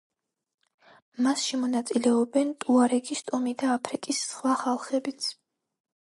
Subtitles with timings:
[1.25, 5.29] მასში მონაწილეობენ ტუარეგის ტომი და აფრიკის სხვა ხალხებიც.